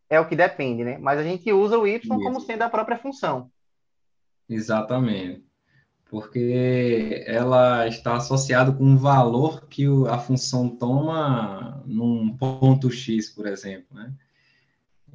[0.10, 0.98] é o que depende, né?
[0.98, 2.10] Mas a gente usa o y Isso.
[2.10, 3.50] como sendo a própria função.
[4.50, 5.46] Exatamente.
[6.10, 13.48] Porque ela está associada com um valor que a função toma num ponto x, por
[13.48, 14.14] exemplo, né?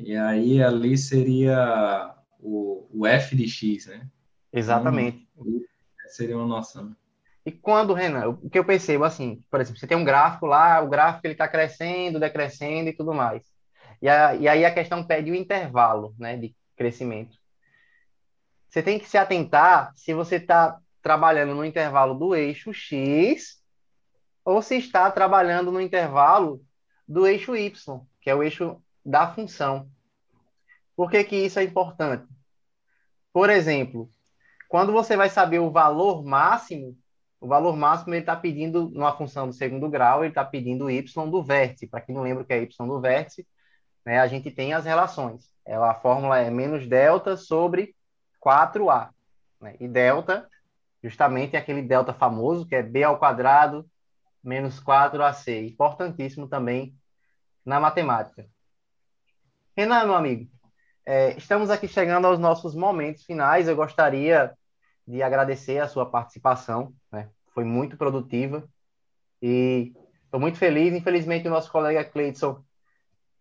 [0.03, 4.09] E aí ali seria o, o f de x, né?
[4.51, 5.29] Exatamente.
[5.37, 5.61] Então,
[6.09, 6.97] seria uma noção.
[7.45, 10.81] E quando, Renan, o que eu percebo assim, por exemplo, você tem um gráfico lá,
[10.81, 13.43] o gráfico ele está crescendo, decrescendo e tudo mais.
[14.01, 17.37] E, a, e aí a questão pede o intervalo, né, de crescimento.
[18.69, 23.63] Você tem que se atentar se você está trabalhando no intervalo do eixo x
[24.45, 26.65] ou se está trabalhando no intervalo
[27.07, 27.71] do eixo y,
[28.21, 29.89] que é o eixo da função.
[30.97, 32.27] Por que, que isso é importante?
[33.33, 34.09] Por exemplo,
[34.69, 36.97] quando você vai saber o valor máximo,
[37.41, 41.03] o valor máximo ele está pedindo, numa função do segundo grau, ele está pedindo y
[41.31, 41.87] do vértice.
[41.87, 43.47] Para quem não lembra o que é y do vértice,
[44.05, 45.51] né, a gente tem as relações.
[45.65, 47.95] Ela, a fórmula é menos delta sobre
[48.45, 49.11] 4a.
[49.61, 49.77] Né?
[49.81, 50.49] E delta,
[51.03, 53.89] justamente, é aquele delta famoso, que é b ao quadrado
[54.43, 55.67] menos 4 AC.
[55.67, 56.95] Importantíssimo também
[57.65, 58.47] na matemática.
[59.81, 60.47] Renan, meu amigo,
[61.07, 63.67] é, estamos aqui chegando aos nossos momentos finais.
[63.67, 64.53] Eu gostaria
[65.07, 67.31] de agradecer a sua participação, né?
[67.55, 68.69] foi muito produtiva
[69.41, 70.93] e estou muito feliz.
[70.93, 72.63] Infelizmente, o nosso colega Cleidson,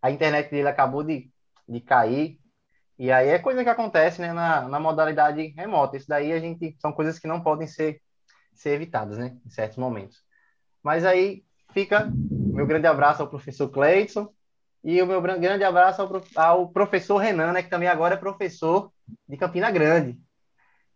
[0.00, 1.30] a internet dele acabou de,
[1.68, 2.40] de cair,
[2.98, 5.98] e aí é coisa que acontece né, na, na modalidade remota.
[5.98, 8.00] Isso daí a gente são coisas que não podem ser,
[8.54, 10.24] ser evitadas né, em certos momentos.
[10.82, 14.32] Mas aí fica meu grande abraço ao professor Cleidson
[14.82, 18.90] e o meu grande abraço ao, ao professor Renan, né, que também agora é professor
[19.28, 20.18] de Campina Grande.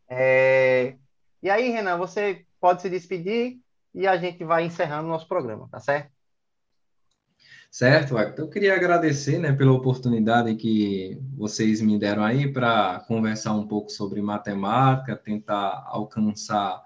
[0.08, 0.96] É...
[1.42, 3.58] E aí, Renan, você pode se despedir
[3.94, 6.12] e a gente vai encerrando o nosso programa, tá certo?
[7.70, 8.44] Certo, Hector.
[8.44, 13.90] Eu queria agradecer né, pela oportunidade que vocês me deram aí para conversar um pouco
[13.90, 16.80] sobre matemática, tentar alcançar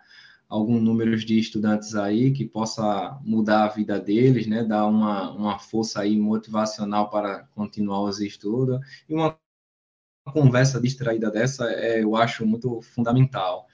[0.48, 5.58] algum número de estudantes aí que possa mudar a vida deles, né, dar uma, uma
[5.58, 8.80] força aí motivacional para continuar os estudos.
[9.08, 9.38] E uma
[10.32, 13.66] conversa distraída dessa, é, eu acho muito fundamental.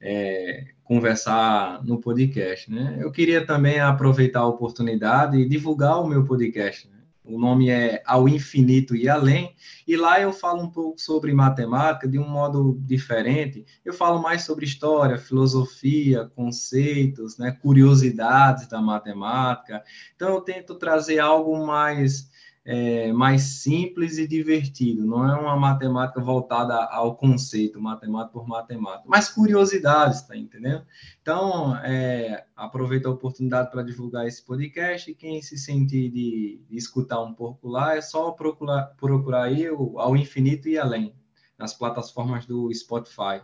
[0.00, 2.96] É, conversar no podcast, né?
[3.00, 6.88] Eu queria também aproveitar a oportunidade e divulgar o meu podcast.
[6.88, 6.97] Né?
[7.28, 9.54] O nome é Ao Infinito e Além,
[9.86, 13.66] e lá eu falo um pouco sobre matemática de um modo diferente.
[13.84, 19.82] Eu falo mais sobre história, filosofia, conceitos, né, curiosidades da matemática.
[20.16, 22.30] Então eu tento trazer algo mais
[22.64, 25.06] é, mais simples e divertido.
[25.06, 30.84] Não é uma matemática voltada ao conceito, matemática por matemática, mas curiosidades, tá entendendo?
[31.22, 35.10] Então, é, aproveito a oportunidade para divulgar esse podcast.
[35.10, 39.70] E quem se sentir de, de, escutar um pouco lá, é só procurar, procurar aí
[39.70, 41.14] o, ao infinito e além,
[41.56, 43.42] nas plataformas do Spotify.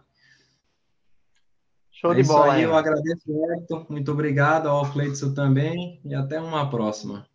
[1.91, 2.55] Show é de bola.
[2.55, 3.87] Aí, eu agradeço, Hector.
[3.89, 7.27] Muito obrigado ao Cleidson também e até uma próxima.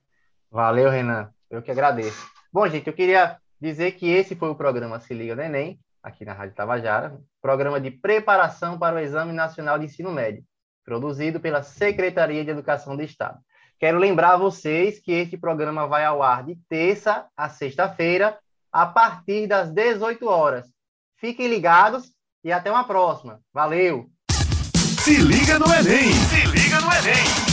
[0.52, 1.34] Valeu, Renan.
[1.50, 2.28] Eu que agradeço.
[2.54, 6.24] Bom, gente, eu queria dizer que esse foi o programa Se Liga no Enem, aqui
[6.24, 10.43] na Rádio Tabajara, programa de preparação para o Exame Nacional de Ensino Médio,
[10.86, 13.39] produzido pela Secretaria de Educação do Estado.
[13.80, 18.38] Quero lembrar a vocês que este programa vai ao ar de terça a sexta-feira,
[18.72, 20.68] a partir das 18 horas.
[21.18, 22.12] Fiquem ligados
[22.43, 23.41] e até uma próxima.
[23.54, 24.10] Valeu!
[25.04, 26.12] Se liga no Enem!
[26.12, 27.49] Se liga no Enem!